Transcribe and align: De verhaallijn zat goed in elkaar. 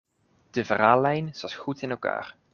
De 0.51 0.65
verhaallijn 0.65 1.35
zat 1.35 1.53
goed 1.53 1.81
in 1.81 1.89
elkaar. 1.89 2.35